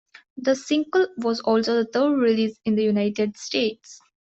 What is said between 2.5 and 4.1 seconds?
in the United States.